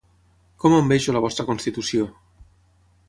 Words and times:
Com 0.63 0.77
envejo 0.77 1.15
la 1.15 1.21
vostra 1.27 1.45
constitució! 1.51 2.09